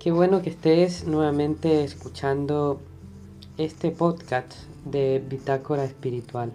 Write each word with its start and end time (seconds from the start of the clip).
Qué 0.00 0.12
bueno 0.12 0.40
que 0.40 0.48
estés 0.48 1.06
nuevamente 1.06 1.84
escuchando 1.84 2.80
este 3.58 3.90
podcast 3.90 4.54
de 4.86 5.22
Bitácora 5.28 5.84
Espiritual. 5.84 6.52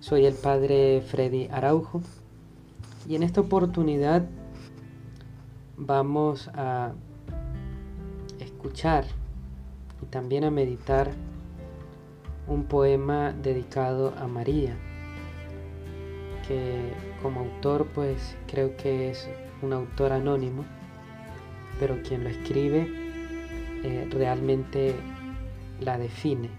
Soy 0.00 0.26
el 0.26 0.34
padre 0.34 1.00
Freddy 1.00 1.48
Araujo 1.50 2.02
y 3.08 3.16
en 3.16 3.22
esta 3.22 3.40
oportunidad 3.40 4.26
vamos 5.78 6.48
a 6.52 6.92
escuchar 8.38 9.06
y 10.02 10.06
también 10.06 10.44
a 10.44 10.50
meditar 10.50 11.10
un 12.46 12.64
poema 12.64 13.32
dedicado 13.32 14.14
a 14.18 14.26
María, 14.26 14.76
que 16.46 16.92
como 17.22 17.40
autor 17.40 17.86
pues 17.94 18.36
creo 18.46 18.76
que 18.76 19.10
es 19.10 19.28
un 19.62 19.72
autor 19.72 20.12
anónimo 20.12 20.64
pero 21.78 22.02
quien 22.02 22.24
lo 22.24 22.30
escribe 22.30 22.88
eh, 23.84 24.08
realmente 24.10 24.94
la 25.80 25.98
define 25.98 26.50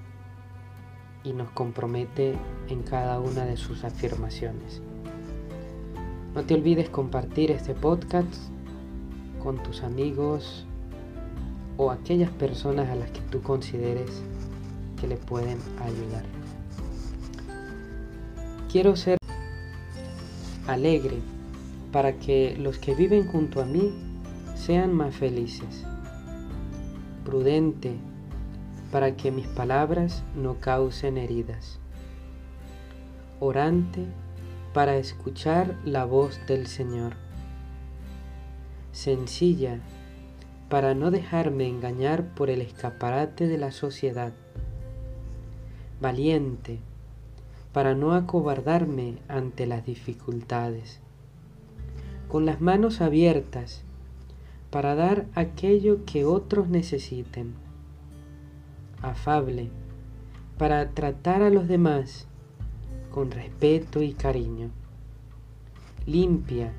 y 1.24 1.34
nos 1.34 1.50
compromete 1.52 2.36
en 2.70 2.84
cada 2.84 3.20
una 3.20 3.46
de 3.46 3.58
sus 3.58 3.84
afirmaciones. 3.84 4.82
No 6.34 6.44
te 6.44 6.54
olvides 6.54 6.90
compartir 6.90 7.52
este 7.52 7.74
podcast 7.74 8.34
con 9.44 9.62
tus 9.62 9.84
amigos 9.84 10.66
o 11.80 11.92
aquellas 11.92 12.30
personas 12.30 12.90
a 12.90 12.96
las 12.96 13.10
que 13.10 13.22
tú 13.32 13.42
consideres 13.42 14.22
que 15.00 15.08
le 15.08 15.16
pueden 15.16 15.58
ayudar. 15.82 16.26
Quiero 18.70 18.98
ser 18.98 19.18
alegre 20.68 21.20
para 21.94 22.20
que 22.20 22.58
los 22.60 22.80
que 22.80 22.94
viven 22.94 23.26
junto 23.28 23.62
a 23.62 23.66
mí 23.66 23.94
sean 24.56 24.94
más 24.94 25.16
felices. 25.16 25.86
Prudente 27.24 27.96
para 28.92 29.16
que 29.16 29.32
mis 29.32 29.48
palabras 29.48 30.22
no 30.36 30.60
causen 30.60 31.18
heridas. 31.18 31.80
Orante 33.40 34.06
para 34.74 34.98
escuchar 34.98 35.78
la 35.86 36.04
voz 36.04 36.42
del 36.46 36.68
Señor. 36.68 37.14
Sencilla 38.92 39.80
para 40.70 40.94
no 40.94 41.12
dejarme 41.12 41.68
engañar 41.68 42.34
por 42.36 42.50
el 42.50 42.62
escaparate 42.62 43.48
de 43.48 43.58
la 43.58 43.72
sociedad. 43.72 44.34
Valiente 46.00 46.80
para 47.74 47.94
no 47.94 48.14
acobardarme 48.14 49.18
ante 49.28 49.68
las 49.68 49.86
dificultades. 49.86 51.00
Con 52.28 52.46
las 52.46 52.62
manos 52.62 53.02
abiertas 53.02 53.84
para 54.70 54.96
dar 54.96 55.26
aquello 55.34 56.06
que 56.06 56.26
otros 56.26 56.70
necesiten. 56.70 57.54
Afable, 59.02 59.70
para 60.58 60.90
tratar 60.92 61.42
a 61.42 61.50
los 61.50 61.68
demás 61.68 62.28
con 63.12 63.32
respeto 63.32 64.04
y 64.04 64.14
cariño. 64.14 64.70
Limpia, 66.06 66.72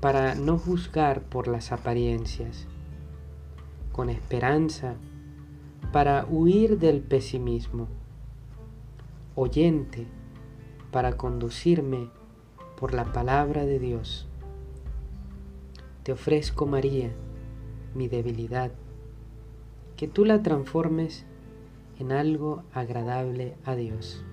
para 0.00 0.34
no 0.34 0.58
juzgar 0.58 1.22
por 1.22 1.48
las 1.48 1.72
apariencias. 1.72 2.66
Con 3.92 4.10
esperanza, 4.10 4.94
para 5.92 6.26
huir 6.28 6.78
del 6.78 7.00
pesimismo. 7.00 7.88
Oyente, 9.34 10.06
para 10.90 11.16
conducirme 11.16 12.10
por 12.78 12.94
la 12.94 13.12
palabra 13.12 13.64
de 13.64 13.78
Dios 13.78 14.30
te 16.02 16.12
ofrezco, 16.12 16.64
María, 16.64 17.10
mi 17.94 18.08
debilidad, 18.08 18.72
que 19.96 20.08
tú 20.08 20.24
la 20.24 20.42
transformes 20.42 21.26
en 21.98 22.10
algo 22.10 22.62
agradable 22.72 23.54
a 23.66 23.74
Dios. 23.74 24.24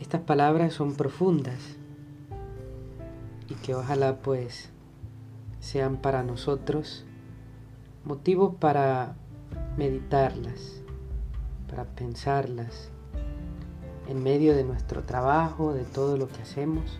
Estas 0.00 0.22
palabras 0.22 0.72
son 0.72 0.96
profundas 0.96 1.76
y 3.48 3.54
que 3.54 3.76
ojalá 3.76 4.18
pues 4.18 4.72
sean 5.64 5.96
para 5.96 6.22
nosotros 6.22 7.06
motivos 8.04 8.54
para 8.56 9.16
meditarlas, 9.78 10.82
para 11.70 11.84
pensarlas 11.84 12.90
en 14.06 14.22
medio 14.22 14.54
de 14.54 14.62
nuestro 14.62 15.04
trabajo, 15.04 15.72
de 15.72 15.84
todo 15.84 16.18
lo 16.18 16.28
que 16.28 16.42
hacemos 16.42 16.98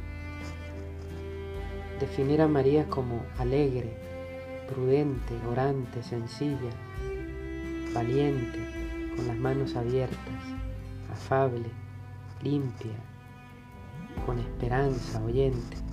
definir 2.00 2.41
a 2.41 2.48
María 2.48 2.88
como 2.88 3.20
alegre, 3.38 3.98
prudente, 4.66 5.34
orante, 5.46 6.02
sencilla, 6.02 6.70
valiente, 7.92 8.58
con 9.14 9.28
las 9.28 9.36
manos 9.36 9.76
abiertas, 9.76 10.19
afable, 11.12 11.69
limpia, 12.42 12.96
con 14.25 14.38
esperanza, 14.38 15.22
oyente. 15.22 15.83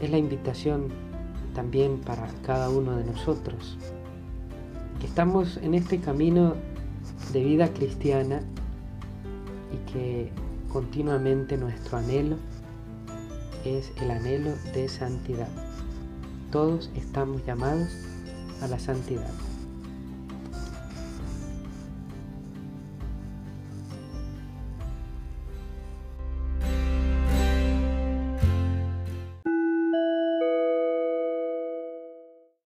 Es 0.00 0.10
la 0.10 0.18
invitación 0.18 0.88
también 1.54 1.98
para 2.00 2.28
cada 2.44 2.70
uno 2.70 2.96
de 2.96 3.04
nosotros, 3.04 3.76
que 5.00 5.06
estamos 5.06 5.58
en 5.58 5.74
este 5.74 6.00
camino 6.00 6.54
de 7.32 7.44
vida 7.44 7.68
cristiana 7.68 8.40
y 9.72 9.92
que 9.92 10.30
continuamente 10.72 11.56
nuestro 11.56 11.98
anhelo 11.98 12.36
es 13.64 13.92
el 14.00 14.10
anhelo 14.10 14.52
de 14.74 14.88
santidad. 14.88 15.48
Todos 16.50 16.90
estamos 16.94 17.44
llamados 17.44 17.88
a 18.62 18.68
la 18.68 18.78
santidad. 18.78 19.49